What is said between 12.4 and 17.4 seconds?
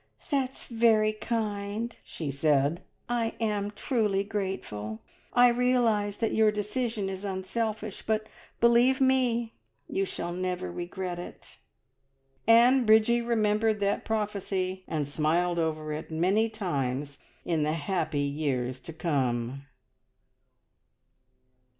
And Bridgie remembered that prophecy, and smiled over it many times